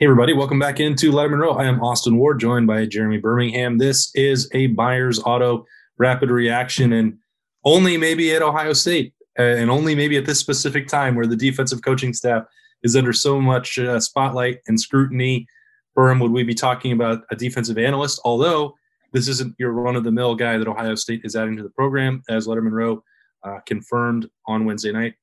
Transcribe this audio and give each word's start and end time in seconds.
Hey, 0.00 0.06
everybody, 0.06 0.32
welcome 0.32 0.60
back 0.60 0.78
into 0.78 1.10
Letterman 1.10 1.40
Row. 1.40 1.54
I 1.54 1.64
am 1.64 1.82
Austin 1.82 2.18
Ward, 2.18 2.38
joined 2.38 2.68
by 2.68 2.86
Jeremy 2.86 3.18
Birmingham. 3.18 3.78
This 3.78 4.12
is 4.14 4.48
a 4.54 4.68
Byers 4.68 5.18
Auto 5.18 5.66
rapid 5.98 6.30
reaction, 6.30 6.92
and 6.92 7.18
only 7.64 7.96
maybe 7.96 8.32
at 8.32 8.40
Ohio 8.40 8.74
State, 8.74 9.12
uh, 9.40 9.42
and 9.42 9.68
only 9.68 9.96
maybe 9.96 10.16
at 10.16 10.24
this 10.24 10.38
specific 10.38 10.86
time 10.86 11.16
where 11.16 11.26
the 11.26 11.34
defensive 11.34 11.82
coaching 11.82 12.14
staff 12.14 12.44
is 12.84 12.94
under 12.94 13.12
so 13.12 13.40
much 13.40 13.76
uh, 13.80 13.98
spotlight 13.98 14.60
and 14.68 14.80
scrutiny. 14.80 15.48
Burham, 15.96 16.20
would 16.20 16.30
we 16.30 16.44
be 16.44 16.54
talking 16.54 16.92
about 16.92 17.24
a 17.32 17.34
defensive 17.34 17.76
analyst? 17.76 18.20
Although 18.24 18.76
this 19.12 19.26
isn't 19.26 19.56
your 19.58 19.72
run 19.72 19.96
of 19.96 20.04
the 20.04 20.12
mill 20.12 20.36
guy 20.36 20.58
that 20.58 20.68
Ohio 20.68 20.94
State 20.94 21.22
is 21.24 21.34
adding 21.34 21.56
to 21.56 21.64
the 21.64 21.70
program, 21.70 22.22
as 22.28 22.46
Letterman 22.46 22.70
Row 22.70 23.02
uh, 23.42 23.58
confirmed 23.66 24.30
on 24.46 24.64
Wednesday 24.64 24.92
night. 24.92 25.14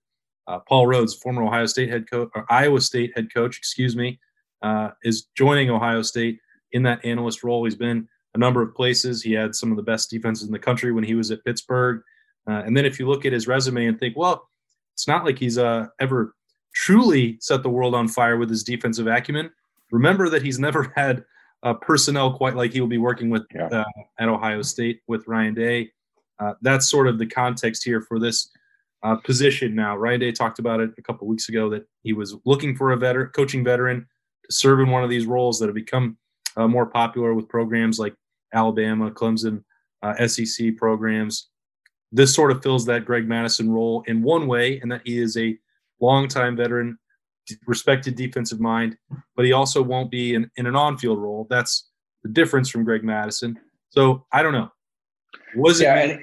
Uh, 0.48 0.59
Paul 0.67 0.86
Rhoads, 0.86 1.17
former 1.17 1.44
Ohio 1.44 1.66
State 1.66 1.89
head 1.89 2.12
coach, 2.12 2.28
or 2.36 2.45
Iowa 2.50 2.81
State 2.81 3.14
head 3.16 3.34
coach, 3.34 3.58
excuse 3.58 3.95
me, 3.95 4.20
uh, 4.62 4.90
is 5.04 5.27
joining 5.36 5.70
Ohio 5.70 6.02
State 6.02 6.40
in 6.72 6.84
that 6.84 7.04
analyst 7.06 7.44
role. 7.44 7.64
He's 7.66 7.75
been 7.75 8.08
a 8.34 8.38
number 8.38 8.61
of 8.61 8.73
places. 8.75 9.22
He 9.22 9.31
had 9.34 9.56
some 9.56 9.72
of 9.72 9.78
the 9.78 9.84
best 9.84 10.09
defenses 10.09 10.45
in 10.48 10.52
the 10.52 10.59
country 10.59 10.92
when 10.92 11.03
he 11.03 11.16
was 11.16 11.31
at 11.31 11.44
Pittsburgh. 11.45 12.02
Uh, 12.48 12.61
and 12.66 12.76
then 12.76 12.86
if 12.86 13.00
you 13.00 13.08
look 13.08 13.26
at 13.26 13.33
his 13.33 13.48
resume 13.48 13.86
and 13.88 14.00
think, 14.00 14.16
well, 14.17 14.48
it's 14.94 15.08
not 15.08 15.26
like 15.26 15.39
he's 15.39 15.58
uh, 15.58 15.88
ever 16.00 16.36
truly 16.73 17.38
set 17.39 17.64
the 17.64 17.70
world 17.70 17.95
on 17.95 18.08
fire 18.08 18.38
with 18.38 18.50
his 18.50 18.64
defensive 18.64 19.08
acumen. 19.08 19.50
Remember 19.92 20.30
that 20.30 20.42
he's 20.42 20.59
never 20.67 20.92
had 20.95 21.23
uh, 21.64 21.73
personnel 21.73 22.33
quite 22.33 22.56
like 22.56 22.73
he 22.73 22.81
will 22.81 22.88
be 22.88 22.98
working 22.98 23.30
with 23.30 23.44
Yeah. 23.53 23.67
uh, 23.67 23.83
at 24.20 24.28
Ohio 24.30 24.61
State 24.61 25.02
with 25.08 25.28
Ryan 25.28 25.53
Day. 25.53 25.92
Uh, 26.39 26.53
that's 26.61 26.89
sort 26.89 27.08
of 27.08 27.17
the 27.17 27.26
context 27.26 27.83
here 27.83 28.02
for 28.02 28.20
this 28.20 28.50
uh, 29.03 29.16
position 29.16 29.73
now. 29.73 29.95
Ryan 29.95 30.20
Day 30.20 30.31
talked 30.31 30.59
about 30.59 30.81
it 30.81 30.92
a 30.98 31.02
couple 31.02 31.28
weeks 31.28 31.48
ago 31.50 31.70
that 31.70 31.88
he 32.03 32.11
was 32.14 32.36
looking 32.45 32.76
for 32.76 32.92
a 32.92 32.98
veteran, 32.98 33.30
coaching 33.30 33.64
veteran 33.64 34.06
serve 34.50 34.80
in 34.80 34.90
one 34.90 35.04
of 35.04 35.10
these 35.10 35.26
roles 35.26 35.60
that 35.60 35.68
have 35.68 35.76
become 35.76 36.18
uh, 36.58 36.68
more 36.68 36.86
popular 36.86 37.34
with 37.34 37.50
programs 37.50 38.00
like 38.00 38.16
Alabama, 38.54 39.12
Clemson, 39.12 39.64
uh, 40.04 40.28
SEC 40.28 40.78
programs. 40.78 41.50
This 42.12 42.34
sort 42.34 42.52
of 42.52 42.64
fills 42.64 42.86
that 42.86 43.06
Greg 43.06 43.28
Mattison 43.28 43.70
role 43.72 44.04
in 44.08 44.22
one 44.22 44.48
way, 44.48 44.80
and 44.80 44.92
that 44.92 45.02
he 45.04 45.20
is 45.20 45.36
a 45.38 45.58
longtime 46.00 46.56
veteran, 46.56 46.98
respected 47.68 48.16
defensive 48.16 48.60
mind, 48.60 48.98
but 49.36 49.46
he 49.46 49.52
also 49.52 49.82
won't 49.82 50.12
be 50.12 50.34
in, 50.34 50.50
in 50.58 50.66
an 50.66 50.76
on-field 50.76 51.20
role. 51.20 51.48
That's 51.50 51.90
the 52.23 52.30
difference 52.30 52.70
from 52.70 52.84
Greg 52.84 53.04
Mattison. 53.04 53.60
So 53.90 54.26
I 54.32 54.42
don't 54.44 54.54
know. 54.54 54.72
Was 55.56 55.82
Yeah, 55.82 55.96
it? 55.98 56.20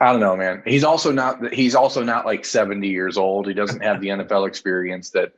I 0.00 0.12
don't 0.12 0.20
know, 0.20 0.36
man. 0.36 0.62
He's 0.64 0.84
also 0.84 1.10
not. 1.10 1.52
He's 1.52 1.74
also 1.74 2.04
not 2.04 2.24
like 2.24 2.44
seventy 2.44 2.88
years 2.88 3.18
old. 3.18 3.48
He 3.48 3.54
doesn't 3.54 3.82
have 3.82 4.00
the 4.00 4.08
NFL 4.08 4.46
experience 4.46 5.10
that 5.10 5.32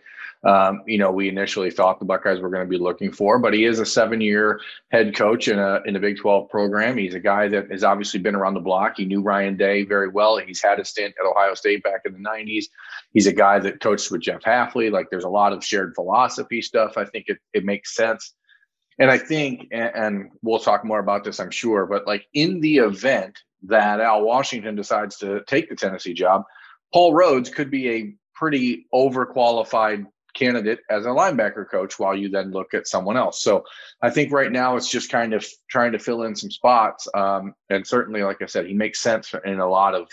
um, 0.44 0.82
you 0.86 0.98
know 0.98 1.10
we 1.10 1.28
initially 1.28 1.70
thought 1.70 1.98
the 1.98 2.04
Buckeyes 2.04 2.40
were 2.40 2.50
going 2.50 2.64
to 2.64 2.68
be 2.68 2.76
looking 2.76 3.10
for. 3.10 3.38
But 3.38 3.54
he 3.54 3.64
is 3.64 3.78
a 3.78 3.86
seven-year 3.86 4.60
head 4.90 5.16
coach 5.16 5.48
in 5.48 5.58
a 5.58 5.80
in 5.86 5.96
a 5.96 6.00
Big 6.00 6.18
Twelve 6.18 6.50
program. 6.50 6.98
He's 6.98 7.14
a 7.14 7.20
guy 7.20 7.48
that 7.48 7.70
has 7.70 7.84
obviously 7.84 8.20
been 8.20 8.34
around 8.34 8.52
the 8.52 8.60
block. 8.60 8.94
He 8.98 9.06
knew 9.06 9.22
Ryan 9.22 9.56
Day 9.56 9.84
very 9.84 10.08
well. 10.08 10.36
He's 10.36 10.62
had 10.62 10.78
a 10.78 10.84
stint 10.84 11.14
at 11.18 11.26
Ohio 11.26 11.54
State 11.54 11.82
back 11.82 12.02
in 12.04 12.12
the 12.12 12.28
'90s. 12.28 12.66
He's 13.14 13.26
a 13.26 13.32
guy 13.32 13.60
that 13.60 13.80
coached 13.80 14.10
with 14.10 14.20
Jeff 14.20 14.42
Hafley. 14.42 14.90
Like, 14.90 15.08
there's 15.10 15.24
a 15.24 15.28
lot 15.28 15.54
of 15.54 15.64
shared 15.64 15.94
philosophy 15.94 16.60
stuff. 16.60 16.98
I 16.98 17.06
think 17.06 17.26
it 17.28 17.38
it 17.54 17.64
makes 17.64 17.94
sense. 17.94 18.34
And 18.98 19.10
I 19.10 19.16
think, 19.16 19.68
and, 19.72 19.90
and 19.94 20.30
we'll 20.42 20.58
talk 20.58 20.84
more 20.84 20.98
about 20.98 21.24
this, 21.24 21.40
I'm 21.40 21.50
sure, 21.50 21.86
but 21.86 22.06
like 22.06 22.26
in 22.34 22.60
the 22.60 22.76
event 22.76 23.42
that 23.64 24.00
Al 24.00 24.22
Washington 24.22 24.74
decides 24.74 25.16
to 25.18 25.42
take 25.46 25.68
the 25.68 25.76
Tennessee 25.76 26.14
job, 26.14 26.44
Paul 26.92 27.12
Rhoads 27.12 27.52
could 27.52 27.70
be 27.70 27.90
a 27.90 28.14
pretty 28.34 28.86
overqualified 28.92 30.06
candidate 30.34 30.80
as 30.88 31.06
a 31.06 31.10
linebacker 31.10 31.68
coach 31.68 31.98
while 31.98 32.16
you 32.16 32.28
then 32.28 32.50
look 32.52 32.74
at 32.74 32.86
someone 32.86 33.16
else. 33.16 33.42
So 33.42 33.64
I 34.02 34.10
think 34.10 34.32
right 34.32 34.50
now 34.50 34.76
it's 34.76 34.90
just 34.90 35.10
kind 35.10 35.34
of 35.34 35.44
trying 35.68 35.92
to 35.92 35.98
fill 35.98 36.22
in 36.22 36.34
some 36.36 36.50
spots. 36.50 37.08
Um, 37.14 37.54
and 37.68 37.86
certainly, 37.86 38.22
like 38.22 38.42
I 38.42 38.46
said, 38.46 38.66
he 38.66 38.74
makes 38.74 39.00
sense 39.00 39.34
in 39.44 39.60
a 39.60 39.68
lot 39.68 39.94
of 39.94 40.08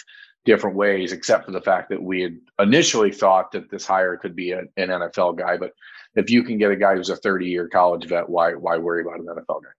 different 0.46 0.76
ways, 0.76 1.12
except 1.12 1.46
for 1.46 1.52
the 1.52 1.62
fact 1.62 1.90
that 1.90 2.02
we 2.02 2.22
had 2.22 2.38
initially 2.60 3.12
thought 3.12 3.52
that 3.52 3.70
this 3.70 3.86
hire 3.86 4.18
could 4.18 4.36
be 4.36 4.52
a, 4.52 4.60
an 4.78 4.90
NFL 4.90 5.38
guy. 5.38 5.58
But 5.58 5.74
if 6.16 6.30
you 6.30 6.44
can 6.44 6.58
get 6.58 6.72
a 6.72 6.76
guy 6.76 6.96
who's 6.96 7.10
a 7.10 7.18
30 7.18 7.46
year 7.46 7.68
college 7.68 8.08
vet, 8.08 8.30
why 8.30 8.54
why 8.54 8.78
worry 8.78 9.02
about 9.02 9.20
an 9.20 9.26
NFL 9.26 9.64
guy? 9.64 9.77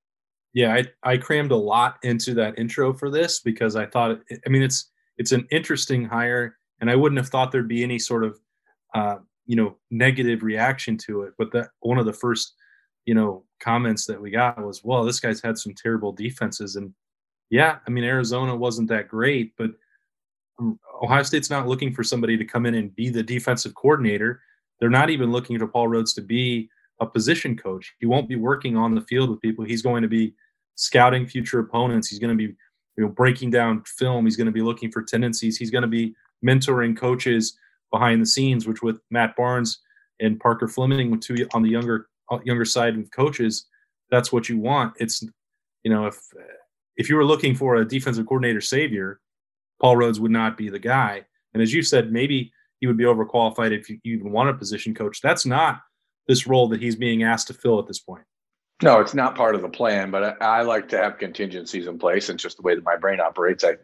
Yeah, 0.59 0.75
I, 0.75 1.13
I 1.13 1.17
crammed 1.19 1.53
a 1.53 1.57
lot 1.57 1.99
into 2.03 2.35
that 2.35 2.59
intro 2.59 2.93
for 2.93 3.11
this 3.11 3.39
because 3.39 3.77
I 3.77 3.87
thought, 3.87 4.19
I 4.45 4.49
mean, 4.49 4.63
it's 4.65 4.91
it's 5.17 5.31
an 5.31 5.47
interesting 5.53 6.05
hire, 6.05 6.59
and 6.81 6.91
I 6.91 6.97
wouldn't 6.97 7.21
have 7.21 7.29
thought 7.29 7.53
there'd 7.53 7.69
be 7.69 7.85
any 7.85 8.01
sort 8.01 8.25
of, 8.25 8.41
uh, 8.93 9.19
you 9.47 9.55
know, 9.55 9.77
negative 9.93 10.43
reaction 10.43 10.97
to 11.07 11.23
it. 11.23 11.35
But 11.39 11.53
that 11.53 11.69
one 11.79 11.97
of 11.97 12.07
the 12.07 12.13
first, 12.13 12.55
you 13.07 13.15
know, 13.15 13.45
comments 13.63 14.05
that 14.07 14.21
we 14.21 14.33
got 14.33 14.61
was, 14.61 14.83
"Well, 14.83 15.05
this 15.05 15.21
guy's 15.21 15.41
had 15.41 15.59
some 15.59 15.75
terrible 15.75 16.11
defenses," 16.11 16.75
and 16.75 16.93
yeah, 17.51 17.79
I 17.87 17.91
mean, 17.91 18.03
Arizona 18.03 18.57
wasn't 18.57 18.89
that 18.89 19.07
great, 19.07 19.53
but 19.57 19.71
um, 20.59 20.77
Ohio 21.01 21.23
State's 21.23 21.51
not 21.51 21.69
looking 21.69 21.95
for 21.95 22.03
somebody 22.03 22.37
to 22.37 22.45
come 22.45 22.67
in 22.67 22.75
and 22.75 22.97
be 22.97 23.11
the 23.11 23.23
defensive 23.23 23.77
coordinator. 23.77 24.43
They're 24.81 24.91
not 24.91 25.11
even 25.11 25.31
looking 25.31 25.57
for 25.57 25.69
Paul 25.69 25.87
Rhoads 25.87 26.17
to 26.17 26.21
be 26.21 26.69
a 26.99 27.07
position 27.07 27.57
coach. 27.57 27.95
He 28.01 28.07
won't 28.07 28.29
be 28.29 28.35
working 28.35 28.77
on 28.77 28.97
the 28.97 29.03
field 29.03 29.31
with 29.31 29.41
people. 29.41 29.65
He's 29.65 29.83
going 29.83 30.03
to 30.03 30.09
be 30.09 30.35
scouting 30.79 31.27
future 31.27 31.59
opponents. 31.59 32.09
He's 32.09 32.19
going 32.19 32.37
to 32.37 32.37
be 32.37 32.55
you 32.97 33.05
know 33.05 33.09
breaking 33.09 33.51
down 33.51 33.83
film. 33.85 34.25
He's 34.25 34.37
going 34.37 34.47
to 34.47 34.53
be 34.53 34.63
looking 34.63 34.91
for 34.91 35.03
tendencies. 35.03 35.59
He's 35.59 35.71
going 35.71 35.83
to 35.83 35.89
be 35.89 36.15
mentoring 36.45 36.97
coaches 36.97 37.59
behind 37.93 38.23
the 38.23 38.27
scenes, 38.27 38.67
which 38.67 38.83
with 38.83 39.01
Matt 39.11 39.37
Barnes 39.37 39.81
and 40.21 40.41
Parker 40.41 40.69
Fleming, 40.69 41.11
with 41.11 41.21
two 41.21 41.47
on 41.53 41.63
the 41.63 41.71
younger 41.71 42.09
uh, 42.31 42.39
younger 42.45 42.65
side 42.65 42.97
of 42.97 43.11
coaches, 43.11 43.67
that's 44.11 44.33
what 44.33 44.49
you 44.49 44.59
want. 44.59 44.95
It's 44.99 45.23
you 45.83 45.93
know 45.93 46.07
if 46.07 46.19
if 46.97 47.09
you 47.09 47.17
were 47.17 47.25
looking 47.25 47.55
for 47.55 47.77
a 47.77 47.87
defensive 47.87 48.27
coordinator 48.27 48.61
savior, 48.61 49.21
Paul 49.81 49.97
Rhoads 49.97 50.19
would 50.19 50.31
not 50.31 50.57
be 50.57 50.69
the 50.69 50.79
guy. 50.79 51.25
And 51.55 51.63
as 51.63 51.73
you 51.73 51.83
said, 51.83 52.13
maybe 52.13 52.53
he 52.81 52.87
would 52.87 52.97
be 52.97 53.05
overqualified 53.05 53.73
if 53.73 53.89
you 53.89 53.99
even 54.05 54.31
want 54.31 54.51
a 54.51 54.55
position 54.55 54.95
coach. 54.95 55.21
That's 55.21 55.47
not 55.47 55.81
this 56.29 56.47
role 56.47 56.69
that 56.69 56.81
he's 56.81 56.95
being 56.95 57.23
asked 57.23 57.49
to 57.49 57.55
fill 57.55 57.79
at 57.79 57.87
this 57.87 57.99
point. 57.99 58.25
No, 58.83 59.01
it's 59.01 59.15
not 59.15 59.35
part 59.35 59.57
of 59.57 59.63
the 59.63 59.69
plan, 59.69 60.11
but 60.11 60.41
I, 60.41 60.61
I 60.61 60.63
like 60.63 60.89
to 60.91 60.99
have 60.99 61.19
contingencies 61.19 61.89
in 61.89 61.99
place. 61.99 62.29
It's 62.29 62.43
just 62.43 62.57
the 62.59 62.63
way 62.63 62.77
that 62.77 62.85
my 62.85 62.97
brain 62.97 63.19
operates. 63.19 63.65
I, 63.65 63.77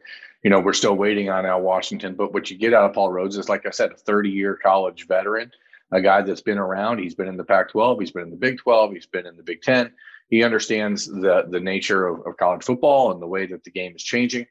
you 0.44 0.50
know, 0.50 0.60
we're 0.60 0.72
still 0.72 0.94
waiting 0.94 1.31
on 1.31 1.47
Al 1.47 1.62
Washington, 1.62 2.15
but 2.15 2.32
what 2.32 2.49
you 2.50 2.56
get 2.56 2.75
out 2.75 2.88
of 2.88 2.94
Paul 2.94 3.10
Rhoads 3.10 3.37
is, 3.37 3.49
like 3.49 3.66
I 3.66 3.71
said, 3.71 3.91
a 3.91 3.97
30 3.97 4.31
year 4.31 4.56
college 4.62 5.09
veteran, 5.09 5.50
a 5.91 6.00
guy 6.00 6.22
that's 6.22 6.43
been 6.43 6.59
around. 6.59 6.99
He's 6.99 7.16
been 7.16 7.27
in 7.27 7.37
the 7.37 7.44
Pac 7.44 7.71
12, 7.71 7.99
he's 7.99 8.12
been 8.12 8.25
in 8.25 8.31
the 8.31 8.37
Big 8.37 8.59
12, 8.59 8.93
he's 8.93 9.06
been 9.06 9.27
in 9.27 9.37
the 9.37 9.43
Big 9.43 9.62
10. 9.62 9.93
He 10.28 10.44
understands 10.44 11.06
the, 11.06 11.44
the 11.50 11.61
nature 11.61 12.06
of, 12.06 12.25
of 12.26 12.37
college 12.37 12.62
football 12.62 13.11
and 13.11 13.21
the 13.21 13.26
way 13.26 13.47
that 13.47 13.65
the 13.65 13.71
game 13.71 13.94
is 13.97 14.03
changing. 14.03 14.47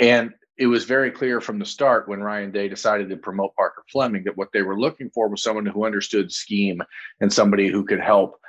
And 0.00 0.32
it 0.56 0.66
was 0.66 0.84
very 0.84 1.12
clear 1.12 1.40
from 1.40 1.60
the 1.60 1.64
start 1.64 2.08
when 2.08 2.20
Ryan 2.20 2.50
Day 2.50 2.68
decided 2.68 3.08
to 3.10 3.16
promote 3.16 3.54
Parker 3.54 3.84
Fleming 3.92 4.24
that 4.24 4.36
what 4.36 4.50
they 4.52 4.62
were 4.62 4.78
looking 4.78 5.08
for 5.10 5.28
was 5.28 5.42
someone 5.42 5.66
who 5.66 5.86
understood 5.86 6.32
scheme 6.32 6.82
and 7.20 7.32
somebody 7.32 7.68
who 7.68 7.84
could 7.84 8.00
help 8.00 8.40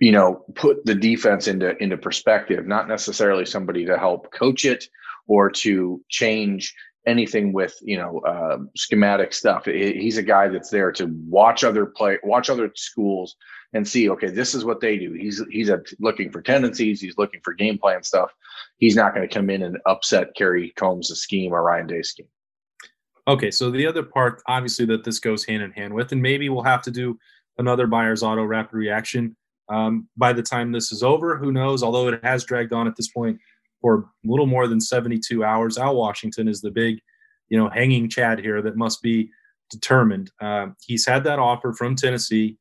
you 0.00 0.12
know 0.12 0.44
put 0.54 0.84
the 0.84 0.94
defense 0.94 1.46
into 1.46 1.76
into 1.82 1.96
perspective 1.96 2.66
not 2.66 2.88
necessarily 2.88 3.46
somebody 3.46 3.84
to 3.84 3.96
help 3.96 4.32
coach 4.32 4.64
it 4.64 4.84
or 5.26 5.50
to 5.50 6.02
change 6.08 6.74
anything 7.06 7.52
with 7.52 7.76
you 7.82 7.96
know 7.96 8.20
uh, 8.20 8.58
schematic 8.76 9.32
stuff. 9.32 9.66
He's 9.66 10.18
a 10.18 10.22
guy 10.22 10.48
that's 10.48 10.70
there 10.70 10.92
to 10.92 11.06
watch 11.26 11.64
other 11.64 11.86
play 11.86 12.18
watch 12.22 12.50
other 12.50 12.70
schools 12.74 13.36
and 13.72 13.86
see 13.86 14.08
okay 14.10 14.30
this 14.30 14.54
is 14.54 14.64
what 14.64 14.80
they 14.80 14.96
do. 14.98 15.12
He's 15.12 15.42
he's 15.50 15.68
a, 15.68 15.80
looking 16.00 16.30
for 16.30 16.40
tendencies. 16.40 17.00
He's 17.00 17.18
looking 17.18 17.40
for 17.42 17.52
game 17.52 17.78
plan 17.78 18.02
stuff. 18.02 18.30
He's 18.78 18.96
not 18.96 19.14
going 19.14 19.26
to 19.28 19.34
come 19.34 19.50
in 19.50 19.62
and 19.62 19.78
upset 19.86 20.34
Kerry 20.34 20.72
Coombs' 20.76 21.08
scheme 21.20 21.52
or 21.52 21.62
Ryan 21.62 21.86
Day's 21.86 22.10
scheme. 22.10 22.28
Okay, 23.26 23.50
so 23.50 23.70
the 23.70 23.86
other 23.86 24.02
part, 24.02 24.42
obviously, 24.46 24.84
that 24.86 25.02
this 25.02 25.18
goes 25.18 25.46
hand 25.46 25.62
in 25.62 25.70
hand 25.70 25.94
with, 25.94 26.12
and 26.12 26.20
maybe 26.20 26.50
we'll 26.50 26.62
have 26.62 26.82
to 26.82 26.90
do 26.90 27.18
another 27.56 27.86
Byers 27.86 28.22
Auto 28.22 28.44
rapid 28.44 28.76
reaction 28.76 29.34
um, 29.68 30.08
by 30.16 30.32
the 30.32 30.42
time 30.42 30.72
this 30.72 30.92
is 30.92 31.02
over. 31.02 31.36
Who 31.36 31.52
knows? 31.52 31.82
Although 31.82 32.08
it 32.08 32.24
has 32.24 32.44
dragged 32.44 32.72
on 32.72 32.86
at 32.86 32.96
this 32.96 33.08
point 33.08 33.38
for 33.80 33.96
a 33.96 34.28
little 34.28 34.46
more 34.46 34.66
than 34.66 34.80
72 34.80 35.44
hours. 35.44 35.76
Al 35.76 35.96
Washington 35.96 36.48
is 36.48 36.62
the 36.62 36.70
big, 36.70 37.00
you 37.50 37.58
know, 37.58 37.68
hanging 37.68 38.08
Chad 38.08 38.38
here 38.38 38.62
that 38.62 38.76
must 38.76 39.02
be 39.02 39.30
determined. 39.70 40.30
Um, 40.40 40.74
he's 40.80 41.06
had 41.06 41.24
that 41.24 41.38
offer 41.38 41.72
from 41.74 41.94
Tennessee. 41.94 42.56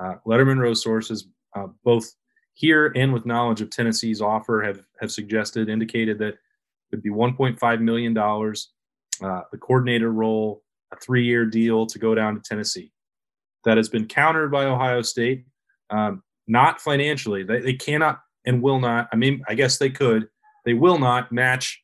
Uh, 0.00 0.14
Letterman 0.26 0.60
Row 0.60 0.74
sources, 0.74 1.26
uh, 1.56 1.66
both 1.82 2.08
here 2.54 2.92
and 2.94 3.12
with 3.12 3.26
knowledge 3.26 3.60
of 3.60 3.70
Tennessee's 3.70 4.20
offer, 4.20 4.62
have 4.62 4.80
have 5.00 5.10
suggested 5.10 5.68
indicated 5.68 6.18
that 6.18 6.34
it 6.34 6.38
would 6.92 7.02
be 7.02 7.10
1.5 7.10 7.80
million 7.80 8.14
dollars, 8.14 8.70
uh, 9.22 9.40
the 9.50 9.58
coordinator 9.58 10.12
role, 10.12 10.62
a 10.92 10.96
three-year 10.96 11.46
deal 11.46 11.86
to 11.86 11.98
go 11.98 12.14
down 12.14 12.34
to 12.36 12.40
Tennessee. 12.40 12.92
That 13.64 13.76
has 13.76 13.88
been 13.88 14.06
countered 14.06 14.52
by 14.52 14.66
Ohio 14.66 15.02
State, 15.02 15.44
um, 15.90 16.22
not 16.48 16.80
financially. 16.80 17.44
They, 17.44 17.60
they 17.60 17.74
cannot 17.74 18.20
and 18.46 18.62
will 18.62 18.80
not. 18.80 19.08
I 19.12 19.16
mean, 19.16 19.42
I 19.48 19.54
guess 19.54 19.78
they 19.78 19.90
could. 19.90 20.28
They 20.64 20.74
will 20.74 20.98
not 20.98 21.30
match 21.30 21.80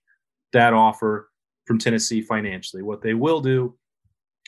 that 0.53 0.73
offer 0.73 1.31
from 1.67 1.79
Tennessee 1.79 2.23
financially. 2.23 2.83
What 2.83 3.03
they 3.03 3.15
will 3.15 3.41
do, 3.41 3.77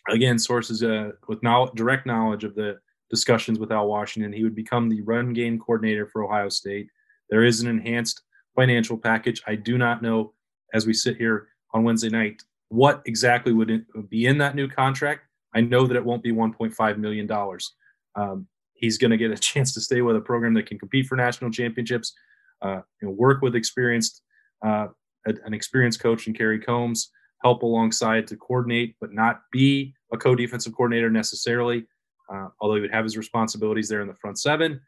again, 0.08 0.38
sources 0.38 0.82
uh, 0.82 1.12
with 1.28 1.42
now 1.42 1.66
direct 1.66 2.06
knowledge 2.06 2.44
of 2.44 2.54
the 2.54 2.78
discussions 3.10 3.58
with 3.58 3.72
Al 3.72 3.88
Washington, 3.88 4.32
he 4.32 4.42
would 4.42 4.54
become 4.54 4.88
the 4.88 5.02
run 5.02 5.32
game 5.32 5.58
coordinator 5.58 6.06
for 6.06 6.24
Ohio 6.24 6.48
State. 6.48 6.88
There 7.30 7.44
is 7.44 7.60
an 7.60 7.68
enhanced 7.68 8.22
financial 8.54 8.96
package. 8.96 9.42
I 9.46 9.54
do 9.54 9.78
not 9.78 10.02
know 10.02 10.32
as 10.74 10.86
we 10.86 10.92
sit 10.92 11.16
here 11.16 11.48
on 11.72 11.84
Wednesday 11.84 12.08
night 12.08 12.42
what 12.68 13.02
exactly 13.06 13.52
would 13.52 13.86
be 14.08 14.26
in 14.26 14.38
that 14.38 14.54
new 14.56 14.68
contract. 14.68 15.22
I 15.54 15.60
know 15.60 15.86
that 15.86 15.96
it 15.96 16.04
won't 16.04 16.22
be 16.22 16.32
1.5 16.32 16.98
million 16.98 17.26
dollars. 17.26 17.74
Um, 18.14 18.46
he's 18.76 18.98
going 18.98 19.10
to 19.10 19.16
get 19.16 19.30
a 19.30 19.36
chance 19.52 19.74
to 19.74 19.80
stay 19.80 20.02
with 20.02 20.16
a 20.16 20.20
program 20.20 20.54
that 20.54 20.66
can 20.66 20.78
compete 20.78 21.06
for 21.06 21.16
national 21.16 21.50
championships, 21.50 22.14
uh, 22.62 22.80
work 23.02 23.42
with 23.42 23.54
experienced 23.54 24.22
uh, 24.64 24.86
an 25.26 25.52
experienced 25.52 26.00
coach 26.00 26.26
in 26.26 26.34
Kerry 26.34 26.60
Coombs, 26.60 27.10
help 27.42 27.62
alongside 27.62 28.26
to 28.28 28.36
coordinate, 28.36 28.94
but 29.00 29.12
not 29.12 29.42
be 29.50 29.94
a 30.12 30.16
co-defensive 30.16 30.74
coordinator 30.74 31.10
necessarily. 31.10 31.86
Uh, 32.32 32.48
although 32.60 32.76
he 32.76 32.80
would 32.80 32.92
have 32.92 33.04
his 33.04 33.16
responsibilities 33.16 33.88
there 33.88 34.00
in 34.00 34.08
the 34.08 34.14
front 34.14 34.38
seven, 34.38 34.80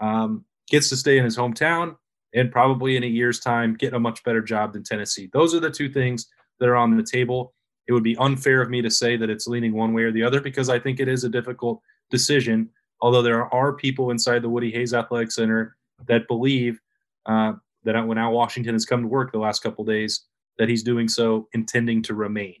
um, 0.00 0.44
gets 0.68 0.88
to 0.88 0.96
stay 0.96 1.18
in 1.18 1.24
his 1.24 1.36
hometown 1.36 1.96
and 2.34 2.50
probably 2.50 2.96
in 2.96 3.04
a 3.04 3.06
year's 3.06 3.40
time 3.40 3.74
get 3.74 3.94
a 3.94 3.98
much 3.98 4.22
better 4.24 4.42
job 4.42 4.72
than 4.72 4.82
Tennessee. 4.82 5.28
Those 5.32 5.54
are 5.54 5.60
the 5.60 5.70
two 5.70 5.90
things 5.90 6.26
that 6.58 6.68
are 6.68 6.76
on 6.76 6.96
the 6.96 7.02
table. 7.02 7.54
It 7.86 7.92
would 7.92 8.02
be 8.02 8.16
unfair 8.16 8.60
of 8.62 8.70
me 8.70 8.82
to 8.82 8.90
say 8.90 9.16
that 9.16 9.30
it's 9.30 9.46
leaning 9.46 9.74
one 9.74 9.92
way 9.92 10.02
or 10.02 10.12
the 10.12 10.22
other 10.22 10.40
because 10.40 10.68
I 10.68 10.78
think 10.78 11.00
it 11.00 11.08
is 11.08 11.24
a 11.24 11.28
difficult 11.28 11.80
decision. 12.10 12.68
Although 13.00 13.22
there 13.22 13.52
are 13.52 13.72
people 13.72 14.10
inside 14.10 14.42
the 14.42 14.48
Woody 14.48 14.70
Hayes 14.72 14.94
Athletic 14.94 15.30
Center 15.30 15.76
that 16.06 16.28
believe 16.28 16.80
uh, 17.26 17.54
that 17.84 18.06
when 18.06 18.18
Al 18.18 18.32
Washington 18.32 18.74
has 18.74 18.84
come 18.84 19.02
to 19.02 19.08
work 19.08 19.32
the 19.32 19.38
last 19.38 19.62
couple 19.62 19.84
days, 19.84 20.22
that 20.58 20.68
he's 20.68 20.82
doing 20.82 21.08
so 21.08 21.48
intending 21.52 22.02
to 22.02 22.14
remain. 22.14 22.56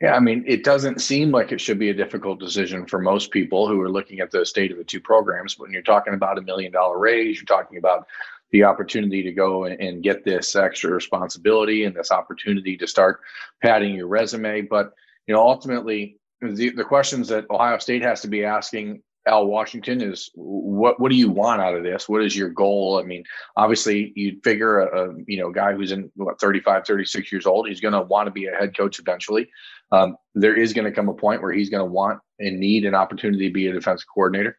Yeah, 0.00 0.14
I 0.14 0.20
mean, 0.20 0.44
it 0.46 0.62
doesn't 0.62 1.00
seem 1.00 1.32
like 1.32 1.50
it 1.50 1.60
should 1.60 1.78
be 1.78 1.90
a 1.90 1.94
difficult 1.94 2.38
decision 2.38 2.86
for 2.86 3.00
most 3.00 3.32
people 3.32 3.66
who 3.66 3.80
are 3.80 3.90
looking 3.90 4.20
at 4.20 4.30
the 4.30 4.46
state 4.46 4.70
of 4.70 4.78
the 4.78 4.84
two 4.84 5.00
programs. 5.00 5.58
When 5.58 5.72
you're 5.72 5.82
talking 5.82 6.14
about 6.14 6.38
a 6.38 6.42
million 6.42 6.70
dollar 6.70 6.98
raise, 6.98 7.36
you're 7.36 7.44
talking 7.44 7.78
about 7.78 8.06
the 8.52 8.62
opportunity 8.62 9.22
to 9.24 9.32
go 9.32 9.64
and 9.64 10.02
get 10.02 10.24
this 10.24 10.54
extra 10.54 10.90
responsibility 10.90 11.84
and 11.84 11.94
this 11.94 12.12
opportunity 12.12 12.76
to 12.76 12.86
start 12.86 13.20
padding 13.60 13.94
your 13.94 14.06
resume. 14.06 14.62
But 14.62 14.94
you 15.26 15.34
know, 15.34 15.40
ultimately, 15.40 16.18
the, 16.40 16.70
the 16.70 16.84
questions 16.84 17.28
that 17.28 17.50
Ohio 17.50 17.78
State 17.78 18.02
has 18.02 18.20
to 18.22 18.28
be 18.28 18.44
asking 18.44 19.02
Al 19.28 19.46
Washington 19.46 20.00
is 20.00 20.30
what 20.34 20.98
what 20.98 21.10
do 21.10 21.16
you 21.16 21.30
want 21.30 21.60
out 21.60 21.76
of 21.76 21.82
this? 21.82 22.08
What 22.08 22.24
is 22.24 22.36
your 22.36 22.48
goal? 22.48 23.00
I 23.02 23.06
mean, 23.06 23.24
obviously 23.56 24.12
you'd 24.16 24.42
figure 24.42 24.80
a, 24.80 25.10
a 25.10 25.14
you 25.26 25.38
know 25.38 25.50
guy 25.50 25.74
who's 25.74 25.92
in 25.92 26.10
what 26.16 26.40
35, 26.40 26.86
36 26.86 27.30
years 27.30 27.46
old, 27.46 27.68
he's 27.68 27.80
going 27.80 27.94
to 27.94 28.02
want 28.02 28.26
to 28.26 28.32
be 28.32 28.46
a 28.46 28.54
head 28.54 28.76
coach 28.76 28.98
eventually. 28.98 29.50
Um, 29.92 30.16
there 30.34 30.56
is 30.56 30.72
going 30.72 30.86
to 30.86 30.92
come 30.92 31.08
a 31.08 31.14
point 31.14 31.42
where 31.42 31.52
he's 31.52 31.70
going 31.70 31.86
to 31.86 31.90
want 31.90 32.20
and 32.38 32.58
need 32.58 32.84
an 32.84 32.94
opportunity 32.94 33.48
to 33.48 33.52
be 33.52 33.68
a 33.68 33.72
defensive 33.72 34.08
coordinator. 34.12 34.56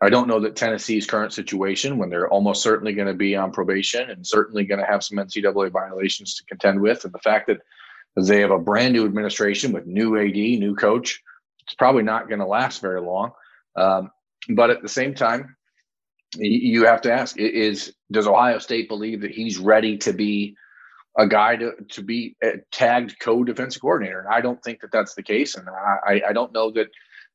I 0.00 0.10
don't 0.10 0.28
know 0.28 0.40
that 0.40 0.56
Tennessee's 0.56 1.06
current 1.06 1.32
situation, 1.32 1.96
when 1.96 2.10
they're 2.10 2.28
almost 2.28 2.62
certainly 2.62 2.92
going 2.92 3.08
to 3.08 3.14
be 3.14 3.34
on 3.34 3.50
probation 3.50 4.10
and 4.10 4.26
certainly 4.26 4.64
going 4.64 4.80
to 4.80 4.86
have 4.86 5.02
some 5.02 5.16
NCAA 5.16 5.72
violations 5.72 6.34
to 6.34 6.44
contend 6.44 6.80
with, 6.80 7.04
and 7.04 7.14
the 7.14 7.18
fact 7.18 7.46
that 7.46 7.60
they 8.16 8.40
have 8.40 8.50
a 8.50 8.58
brand 8.58 8.92
new 8.92 9.04
administration 9.04 9.72
with 9.72 9.86
new 9.86 10.18
AD, 10.18 10.34
new 10.34 10.74
coach, 10.74 11.22
it's 11.66 11.74
probably 11.74 12.02
not 12.02 12.28
going 12.28 12.40
to 12.40 12.46
last 12.46 12.80
very 12.80 13.00
long. 13.00 13.32
Um, 13.76 14.10
but 14.50 14.70
at 14.70 14.82
the 14.82 14.88
same 14.88 15.14
time, 15.14 15.56
you 16.36 16.86
have 16.86 17.02
to 17.02 17.12
ask: 17.12 17.36
Is 17.38 17.94
does 18.12 18.26
Ohio 18.26 18.58
State 18.58 18.88
believe 18.88 19.22
that 19.22 19.30
he's 19.32 19.58
ready 19.58 19.98
to 19.98 20.12
be 20.12 20.56
a 21.18 21.26
guy 21.28 21.56
to 21.56 21.72
to 21.90 22.02
be 22.02 22.36
a 22.42 22.54
tagged 22.72 23.18
co-defensive 23.20 23.82
coordinator? 23.82 24.20
And 24.20 24.28
I 24.34 24.40
don't 24.40 24.62
think 24.62 24.80
that 24.82 24.92
that's 24.92 25.14
the 25.14 25.22
case, 25.22 25.56
and 25.56 25.68
I 25.68 26.22
I 26.28 26.32
don't 26.32 26.52
know 26.52 26.70
that. 26.72 26.88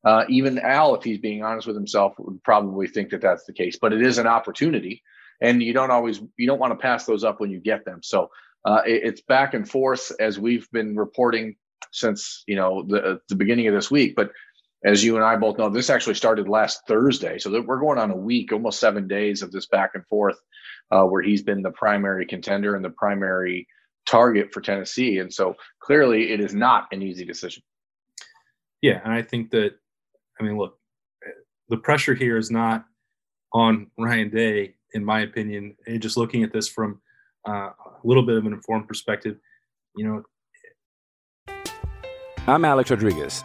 Uh, 0.04 0.24
even 0.28 0.58
Al, 0.60 0.94
if 0.94 1.04
he's 1.04 1.18
being 1.18 1.44
honest 1.44 1.66
with 1.66 1.76
himself, 1.76 2.14
would 2.18 2.42
probably 2.44 2.88
think 2.88 3.10
that 3.10 3.20
that's 3.20 3.44
the 3.46 3.52
case. 3.52 3.78
But 3.80 3.92
it 3.92 4.02
is 4.02 4.18
an 4.18 4.26
opportunity, 4.26 5.02
and 5.42 5.62
you 5.62 5.72
don't 5.74 5.90
always 5.90 6.20
you 6.38 6.46
don't 6.46 6.58
want 6.60 6.72
to 6.72 6.78
pass 6.78 7.06
those 7.06 7.24
up 7.24 7.40
when 7.40 7.50
you 7.50 7.60
get 7.60 7.84
them. 7.84 8.00
So 8.02 8.30
uh, 8.64 8.82
it, 8.86 9.02
it's 9.04 9.20
back 9.22 9.54
and 9.54 9.68
forth 9.68 10.12
as 10.20 10.38
we've 10.38 10.70
been 10.72 10.96
reporting 10.96 11.56
since 11.92 12.44
you 12.46 12.56
know 12.56 12.84
the 12.86 13.20
the 13.28 13.36
beginning 13.36 13.68
of 13.68 13.74
this 13.74 13.90
week. 13.90 14.14
But 14.16 14.32
as 14.84 15.04
you 15.04 15.16
and 15.16 15.24
I 15.24 15.36
both 15.36 15.58
know, 15.58 15.68
this 15.68 15.90
actually 15.90 16.14
started 16.14 16.48
last 16.48 16.82
Thursday. 16.88 17.38
So 17.38 17.62
we're 17.62 17.80
going 17.80 17.98
on 17.98 18.10
a 18.10 18.16
week, 18.16 18.52
almost 18.52 18.80
seven 18.80 19.06
days 19.06 19.42
of 19.42 19.52
this 19.52 19.66
back 19.66 19.92
and 19.94 20.06
forth, 20.06 20.36
uh, 20.90 21.04
where 21.04 21.22
he's 21.22 21.42
been 21.42 21.62
the 21.62 21.70
primary 21.70 22.26
contender 22.26 22.74
and 22.74 22.84
the 22.84 22.90
primary 22.90 23.66
target 24.06 24.52
for 24.52 24.60
Tennessee. 24.60 25.18
And 25.18 25.32
so 25.32 25.54
clearly, 25.80 26.32
it 26.32 26.40
is 26.40 26.54
not 26.54 26.88
an 26.90 27.02
easy 27.02 27.24
decision. 27.24 27.62
Yeah, 28.80 29.00
and 29.04 29.12
I 29.12 29.22
think 29.22 29.50
that, 29.50 29.74
I 30.40 30.42
mean, 30.42 30.58
look, 30.58 30.76
the 31.68 31.76
pressure 31.76 32.14
here 32.14 32.36
is 32.36 32.50
not 32.50 32.84
on 33.52 33.86
Ryan 33.96 34.30
Day, 34.30 34.74
in 34.94 35.04
my 35.04 35.20
opinion. 35.20 35.76
And 35.86 36.02
just 36.02 36.16
looking 36.16 36.42
at 36.42 36.52
this 36.52 36.66
from 36.68 37.00
uh, 37.48 37.70
a 37.70 38.00
little 38.02 38.26
bit 38.26 38.36
of 38.36 38.46
an 38.46 38.52
informed 38.52 38.88
perspective, 38.88 39.36
you 39.94 40.06
know. 40.06 41.54
I'm 42.48 42.64
Alex 42.64 42.90
Rodriguez. 42.90 43.44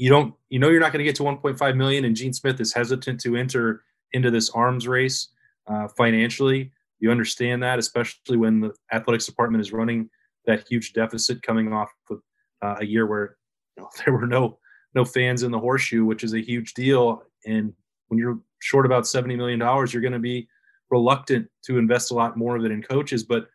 you 0.00 0.08
don't 0.08 0.32
you 0.48 0.58
know 0.58 0.70
you're 0.70 0.80
not 0.80 0.92
going 0.92 1.04
to 1.04 1.04
get 1.04 1.14
to 1.14 1.22
1.5 1.22 1.76
million 1.76 2.06
and 2.06 2.16
gene 2.16 2.32
smith 2.32 2.58
is 2.58 2.72
hesitant 2.72 3.20
to 3.20 3.36
enter 3.36 3.82
into 4.14 4.30
this 4.30 4.48
arms 4.50 4.88
race 4.88 5.28
uh, 5.66 5.88
financially. 5.88 6.72
You 7.00 7.10
understand 7.10 7.62
that 7.62 7.78
especially 7.78 8.38
when 8.38 8.60
the 8.60 8.72
athletics 8.92 9.26
department 9.26 9.60
is 9.60 9.74
running 9.74 10.08
that 10.46 10.66
huge 10.66 10.94
deficit 10.94 11.42
coming 11.42 11.70
off 11.74 11.90
of 12.10 12.22
uh, 12.62 12.76
a 12.80 12.86
year 12.86 13.06
where 13.06 13.36
you 13.76 13.82
know, 13.82 13.90
there 14.04 14.14
were 14.14 14.26
no 14.26 14.58
no 14.94 15.04
fans 15.04 15.42
in 15.42 15.50
the 15.50 15.58
horseshoe 15.58 16.06
which 16.06 16.24
is 16.24 16.32
a 16.32 16.40
huge 16.40 16.72
deal. 16.72 17.22
And 17.44 17.74
when 18.08 18.18
you're 18.18 18.40
short 18.60 18.86
about 18.86 19.06
70 19.06 19.36
million 19.36 19.58
dollars 19.58 19.92
you're 19.92 20.02
going 20.02 20.14
to 20.14 20.18
be 20.18 20.48
reluctant 20.90 21.46
to 21.66 21.76
invest 21.76 22.10
a 22.10 22.14
lot 22.14 22.38
more 22.38 22.56
of 22.56 22.64
it 22.64 22.70
in 22.70 22.82
coaches. 22.82 23.22
But 23.22 23.48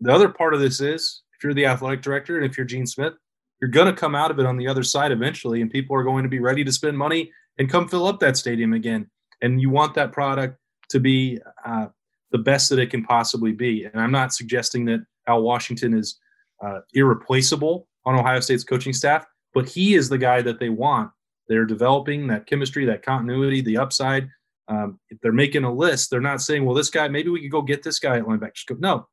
the 0.00 0.12
other 0.12 0.28
part 0.28 0.52
of 0.52 0.60
this 0.60 0.82
is 0.82 1.22
if 1.34 1.42
you're 1.42 1.54
the 1.54 1.64
athletic 1.64 2.02
director 2.02 2.36
and 2.36 2.44
if 2.44 2.58
you're 2.58 2.66
gene 2.66 2.86
smith 2.86 3.14
you're 3.60 3.70
going 3.70 3.86
to 3.86 3.98
come 3.98 4.14
out 4.14 4.30
of 4.30 4.38
it 4.38 4.46
on 4.46 4.56
the 4.56 4.68
other 4.68 4.82
side 4.82 5.12
eventually, 5.12 5.60
and 5.60 5.70
people 5.70 5.96
are 5.96 6.02
going 6.02 6.22
to 6.22 6.28
be 6.28 6.40
ready 6.40 6.64
to 6.64 6.72
spend 6.72 6.96
money 6.96 7.30
and 7.58 7.70
come 7.70 7.88
fill 7.88 8.06
up 8.06 8.20
that 8.20 8.36
stadium 8.36 8.72
again. 8.72 9.10
And 9.42 9.60
you 9.60 9.70
want 9.70 9.94
that 9.94 10.12
product 10.12 10.58
to 10.90 11.00
be 11.00 11.38
uh, 11.64 11.86
the 12.30 12.38
best 12.38 12.70
that 12.70 12.78
it 12.78 12.90
can 12.90 13.04
possibly 13.04 13.52
be. 13.52 13.84
And 13.84 14.00
I'm 14.00 14.12
not 14.12 14.32
suggesting 14.32 14.84
that 14.86 15.00
Al 15.26 15.42
Washington 15.42 15.94
is 15.94 16.18
uh, 16.62 16.80
irreplaceable 16.94 17.86
on 18.04 18.18
Ohio 18.18 18.40
State's 18.40 18.64
coaching 18.64 18.92
staff, 18.92 19.26
but 19.54 19.68
he 19.68 19.94
is 19.94 20.08
the 20.08 20.18
guy 20.18 20.42
that 20.42 20.58
they 20.58 20.68
want. 20.68 21.10
They're 21.48 21.66
developing 21.66 22.26
that 22.28 22.46
chemistry, 22.46 22.84
that 22.86 23.04
continuity, 23.04 23.60
the 23.60 23.76
upside. 23.76 24.28
Um, 24.68 25.00
if 25.08 25.18
they're 25.20 25.32
making 25.32 25.64
a 25.64 25.72
list, 25.72 26.10
they're 26.10 26.20
not 26.20 26.40
saying, 26.40 26.64
well, 26.64 26.76
this 26.76 26.90
guy, 26.90 27.08
maybe 27.08 27.28
we 27.28 27.42
could 27.42 27.50
go 27.50 27.62
get 27.62 27.82
this 27.82 27.98
guy 27.98 28.18
at 28.18 28.24
linebacker. 28.24 28.78
No, 28.78 29.08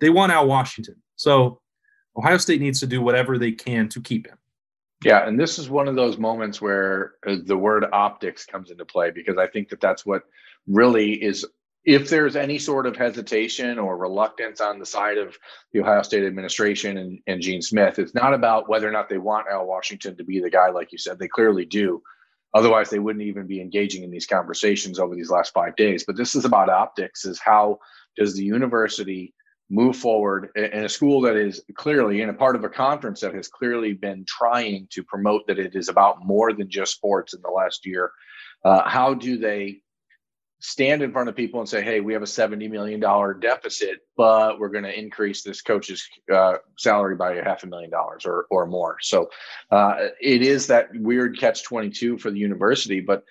they 0.00 0.08
want 0.08 0.32
Al 0.32 0.46
Washington. 0.46 0.96
So 1.16 1.60
Ohio 2.16 2.38
State 2.38 2.60
needs 2.60 2.80
to 2.80 2.86
do 2.86 3.02
whatever 3.02 3.38
they 3.38 3.52
can 3.52 3.88
to 3.90 4.00
keep 4.00 4.26
him. 4.26 4.38
Yeah, 5.04 5.26
and 5.26 5.38
this 5.38 5.58
is 5.58 5.68
one 5.68 5.88
of 5.88 5.94
those 5.94 6.16
moments 6.16 6.60
where 6.60 7.14
uh, 7.26 7.36
the 7.44 7.56
word 7.56 7.84
optics 7.92 8.46
comes 8.46 8.70
into 8.70 8.84
play 8.84 9.10
because 9.10 9.36
I 9.36 9.46
think 9.46 9.68
that 9.68 9.80
that's 9.80 10.06
what 10.06 10.22
really 10.66 11.12
is. 11.12 11.44
If 11.84 12.08
there's 12.08 12.34
any 12.34 12.58
sort 12.58 12.86
of 12.86 12.96
hesitation 12.96 13.78
or 13.78 13.96
reluctance 13.96 14.60
on 14.60 14.78
the 14.78 14.86
side 14.86 15.18
of 15.18 15.38
the 15.72 15.80
Ohio 15.80 16.02
State 16.02 16.24
administration 16.24 16.96
and, 16.96 17.20
and 17.26 17.42
Gene 17.42 17.62
Smith, 17.62 17.98
it's 17.98 18.14
not 18.14 18.34
about 18.34 18.68
whether 18.68 18.88
or 18.88 18.90
not 18.90 19.08
they 19.08 19.18
want 19.18 19.46
Al 19.48 19.66
Washington 19.66 20.16
to 20.16 20.24
be 20.24 20.40
the 20.40 20.50
guy, 20.50 20.70
like 20.70 20.90
you 20.90 20.98
said. 20.98 21.18
They 21.18 21.28
clearly 21.28 21.64
do. 21.64 22.02
Otherwise, 22.54 22.88
they 22.88 22.98
wouldn't 22.98 23.24
even 23.24 23.46
be 23.46 23.60
engaging 23.60 24.02
in 24.02 24.10
these 24.10 24.26
conversations 24.26 24.98
over 24.98 25.14
these 25.14 25.30
last 25.30 25.52
five 25.52 25.76
days. 25.76 26.04
But 26.04 26.16
this 26.16 26.34
is 26.34 26.46
about 26.46 26.70
optics: 26.70 27.26
is 27.26 27.38
how 27.38 27.78
does 28.16 28.34
the 28.34 28.42
university 28.44 29.34
move 29.68 29.96
forward 29.96 30.50
in 30.54 30.84
a 30.84 30.88
school 30.88 31.20
that 31.22 31.36
is 31.36 31.62
clearly 31.74 32.22
in 32.22 32.28
a 32.28 32.34
part 32.34 32.54
of 32.56 32.64
a 32.64 32.68
conference 32.68 33.20
that 33.20 33.34
has 33.34 33.48
clearly 33.48 33.92
been 33.92 34.24
trying 34.26 34.86
to 34.90 35.02
promote 35.02 35.46
that 35.46 35.58
it 35.58 35.74
is 35.74 35.88
about 35.88 36.24
more 36.24 36.52
than 36.52 36.70
just 36.70 36.92
sports 36.92 37.34
in 37.34 37.42
the 37.42 37.50
last 37.50 37.84
year. 37.84 38.12
Uh, 38.64 38.88
how 38.88 39.14
do 39.14 39.38
they 39.38 39.80
stand 40.60 41.02
in 41.02 41.12
front 41.12 41.28
of 41.28 41.36
people 41.36 41.60
and 41.60 41.68
say, 41.68 41.82
"Hey, 41.82 42.00
we 42.00 42.12
have 42.12 42.22
a 42.22 42.26
seventy 42.26 42.68
million 42.68 43.00
dollar 43.00 43.34
deficit, 43.34 44.00
but 44.16 44.58
we're 44.58 44.70
going 44.70 44.84
to 44.84 44.98
increase 44.98 45.42
this 45.42 45.62
coach's 45.62 46.08
uh, 46.32 46.54
salary 46.78 47.16
by 47.16 47.34
a 47.34 47.44
half 47.44 47.62
a 47.62 47.66
million 47.66 47.90
dollars 47.90 48.24
or 48.24 48.46
or 48.50 48.66
more." 48.66 48.96
So 49.00 49.30
uh, 49.70 50.08
it 50.20 50.42
is 50.42 50.68
that 50.68 50.88
weird 50.94 51.38
catch 51.38 51.64
twenty 51.64 51.90
two 51.90 52.18
for 52.18 52.30
the 52.30 52.38
university, 52.38 53.00
but 53.00 53.24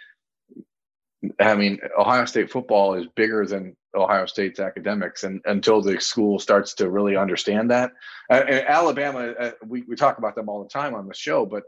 I 1.39 1.55
mean, 1.55 1.79
Ohio 1.98 2.25
State 2.25 2.51
football 2.51 2.95
is 2.95 3.07
bigger 3.15 3.45
than 3.45 3.75
Ohio 3.95 4.25
State's 4.25 4.60
academics, 4.60 5.24
and 5.24 5.41
until 5.45 5.81
the 5.81 6.00
school 6.00 6.39
starts 6.39 6.75
to 6.75 6.89
really 6.89 7.15
understand 7.15 7.72
that, 7.72 7.91
uh, 8.29 8.43
Alabama, 8.67 9.34
uh, 9.39 9.51
we 9.65 9.84
we 9.84 9.95
talk 9.95 10.17
about 10.17 10.36
them 10.36 10.50
all 10.50 10.63
the 10.63 10.69
time 10.69 10.93
on 10.93 11.07
the 11.07 11.13
show, 11.13 11.45
but 11.45 11.63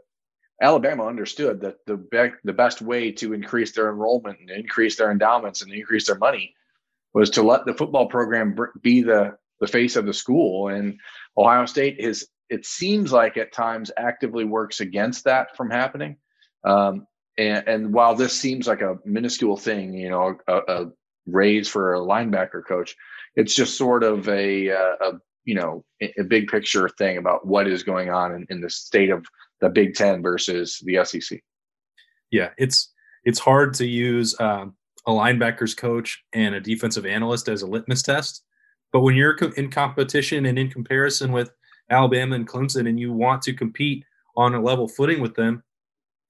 Alabama 0.60 1.06
understood 1.06 1.60
that 1.60 1.76
the 1.86 1.96
be- 1.96 2.36
the 2.44 2.52
best 2.52 2.82
way 2.82 3.12
to 3.12 3.32
increase 3.32 3.72
their 3.72 3.90
enrollment 3.90 4.38
and 4.40 4.50
increase 4.50 4.96
their 4.96 5.10
endowments 5.10 5.62
and 5.62 5.72
increase 5.72 6.06
their 6.06 6.18
money 6.18 6.54
was 7.14 7.30
to 7.30 7.42
let 7.42 7.64
the 7.64 7.74
football 7.74 8.06
program 8.06 8.56
be 8.82 9.02
the 9.02 9.36
the 9.60 9.66
face 9.66 9.96
of 9.96 10.06
the 10.06 10.14
school. 10.14 10.68
And 10.68 10.98
Ohio 11.36 11.66
State 11.66 11.98
is 11.98 12.28
it 12.48 12.64
seems 12.64 13.12
like 13.12 13.36
at 13.36 13.52
times 13.52 13.90
actively 13.96 14.44
works 14.44 14.80
against 14.80 15.24
that 15.24 15.56
from 15.56 15.70
happening. 15.70 16.16
Um, 16.64 17.06
and, 17.38 17.66
and, 17.68 17.92
while 17.94 18.14
this 18.14 18.38
seems 18.38 18.66
like 18.66 18.80
a 18.80 18.98
minuscule 19.04 19.56
thing, 19.56 19.94
you 19.94 20.10
know, 20.10 20.36
a, 20.48 20.56
a 20.68 20.86
raise 21.26 21.68
for 21.68 21.94
a 21.94 22.00
linebacker 22.00 22.66
coach, 22.66 22.94
it's 23.36 23.54
just 23.54 23.78
sort 23.78 24.02
of 24.02 24.28
a, 24.28 24.68
a, 24.68 24.94
a 25.00 25.12
you 25.44 25.54
know 25.54 25.84
a 26.02 26.24
big 26.24 26.48
picture 26.48 26.88
thing 26.98 27.16
about 27.16 27.46
what 27.46 27.66
is 27.66 27.82
going 27.82 28.10
on 28.10 28.34
in, 28.34 28.46
in 28.50 28.60
the 28.60 28.68
state 28.68 29.10
of 29.10 29.24
the 29.60 29.68
Big 29.68 29.94
Ten 29.94 30.22
versus 30.22 30.82
the 30.84 31.04
SEC. 31.04 31.40
Yeah, 32.30 32.50
it's 32.58 32.92
it's 33.24 33.38
hard 33.38 33.74
to 33.74 33.86
use 33.86 34.38
um, 34.40 34.74
a 35.06 35.10
linebackers 35.10 35.76
coach 35.76 36.22
and 36.32 36.54
a 36.54 36.60
defensive 36.60 37.06
analyst 37.06 37.48
as 37.48 37.62
a 37.62 37.66
litmus 37.66 38.02
test, 38.02 38.42
but 38.92 39.00
when 39.00 39.16
you're 39.16 39.36
in 39.56 39.70
competition 39.70 40.46
and 40.46 40.58
in 40.58 40.70
comparison 40.70 41.32
with 41.32 41.50
Alabama 41.90 42.36
and 42.36 42.48
Clemson, 42.48 42.88
and 42.88 42.98
you 42.98 43.12
want 43.12 43.42
to 43.42 43.52
compete 43.52 44.04
on 44.36 44.54
a 44.54 44.60
level 44.60 44.88
footing 44.88 45.20
with 45.20 45.34
them, 45.34 45.62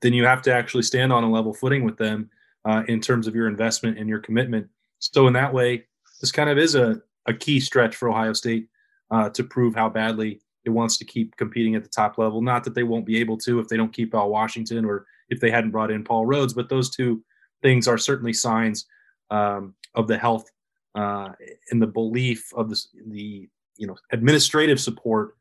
then 0.01 0.13
you 0.13 0.25
have 0.25 0.43
to 0.43 0.53
actually 0.53 0.83
stand 0.83 1.13
on 1.13 1.25
a 1.25 1.31
level 1.31 1.53
footing 1.53 1.85
with 1.85 1.97
them 1.97 2.31
uh, 2.65 2.83
in 2.89 3.01
terms 3.01 3.27
of 3.27 3.35
your 3.35 3.49
investment 3.49 3.99
and 3.99 4.09
your 4.09 4.21
commitment. 4.21 4.69
So 4.99 5.27
in 5.27 5.33
that 5.35 5.53
way, 5.53 5.87
this 6.21 6.33
kind 6.33 6.51
of 6.51 6.59
is 6.59 6.75
a, 6.75 7.01
a 7.27 7.35
key 7.35 7.61
stretch 7.61 7.97
for 7.97 8.09
Ohio 8.09 8.33
State 8.33 8.69
uh, 9.11 9.31
to 9.31 9.45
prove 9.45 9.75
how 9.75 9.89
badly 9.89 10.41
it 10.65 10.71
wants 10.71 10.99
to 10.99 11.05
keep 11.05 11.37
competing 11.37 11.75
at 11.75 11.83
the 11.83 11.89
top 11.89 12.19
level. 12.19 12.43
Not 12.43 12.65
that 12.65 12.75
they 12.75 12.83
won't 12.83 13.07
be 13.07 13.19
able 13.19 13.39
to 13.39 13.59
if 13.59 13.69
they 13.69 13.77
don't 13.77 13.93
keep 13.93 14.15
Al 14.15 14.29
Washington 14.29 14.85
or 14.85 15.07
if 15.29 15.41
they 15.41 15.51
hadn't 15.51 15.71
brought 15.71 15.91
in 15.91 16.05
Paul 16.05 16.27
Rhoads, 16.27 16.55
but 16.55 16.69
those 16.69 16.91
two 16.91 17.23
things 17.63 17.89
are 17.89 17.99
certainly 17.99 18.33
signs 18.33 18.87
um, 19.31 19.75
of 19.95 20.09
the 20.09 20.19
health 20.19 20.51
uh, 20.95 21.31
and 21.71 21.81
the 21.81 21.87
belief 21.87 22.53
of 22.55 22.71
the, 22.71 22.83
the 23.09 23.49
you 23.77 23.87
know 23.87 23.97
administrative 24.13 24.81
support 24.81 25.37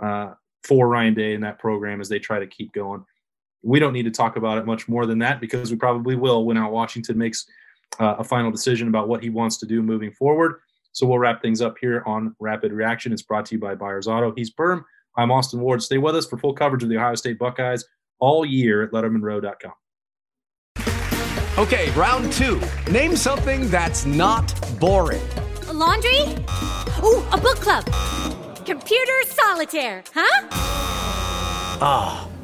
uh, 0.00 0.34
for 0.64 0.88
Ryan 0.88 1.14
Day 1.14 1.34
and 1.34 1.44
that 1.44 1.58
program 1.58 2.00
as 2.00 2.08
they 2.08 2.18
try 2.18 2.38
to 2.38 2.46
keep 2.46 2.72
going. 2.72 3.04
We 3.62 3.80
don't 3.80 3.92
need 3.92 4.04
to 4.04 4.10
talk 4.10 4.36
about 4.36 4.58
it 4.58 4.66
much 4.66 4.88
more 4.88 5.06
than 5.06 5.18
that 5.20 5.40
because 5.40 5.70
we 5.70 5.76
probably 5.76 6.14
will 6.14 6.44
when 6.44 6.56
Al 6.56 6.70
Washington 6.70 7.18
makes 7.18 7.46
uh, 7.98 8.16
a 8.18 8.24
final 8.24 8.50
decision 8.50 8.88
about 8.88 9.08
what 9.08 9.22
he 9.22 9.30
wants 9.30 9.56
to 9.58 9.66
do 9.66 9.82
moving 9.82 10.12
forward. 10.12 10.60
So 10.92 11.06
we'll 11.06 11.18
wrap 11.18 11.42
things 11.42 11.60
up 11.60 11.76
here 11.80 12.02
on 12.06 12.34
Rapid 12.40 12.72
Reaction. 12.72 13.12
It's 13.12 13.22
brought 13.22 13.46
to 13.46 13.54
you 13.54 13.60
by 13.60 13.74
Byers 13.74 14.08
Auto. 14.08 14.32
He's 14.34 14.52
Berm. 14.52 14.84
I'm 15.16 15.30
Austin 15.30 15.60
Ward. 15.60 15.82
Stay 15.82 15.98
with 15.98 16.16
us 16.16 16.26
for 16.26 16.38
full 16.38 16.54
coverage 16.54 16.82
of 16.82 16.88
the 16.88 16.96
Ohio 16.96 17.14
State 17.14 17.38
Buckeyes 17.38 17.84
all 18.18 18.44
year 18.44 18.82
at 18.82 18.92
LettermanRow.com. 18.92 19.72
Okay, 21.58 21.90
round 21.92 22.30
two. 22.32 22.60
Name 22.90 23.16
something 23.16 23.70
that's 23.70 24.04
not 24.04 24.54
boring. 24.78 25.22
A 25.68 25.72
laundry? 25.72 26.20
Ooh, 27.02 27.24
a 27.32 27.38
book 27.38 27.56
club. 27.56 27.84
Computer 28.66 29.22
solitaire, 29.24 30.04
huh? 30.14 30.48
Ah, 31.78 32.25
oh, 32.25 32.25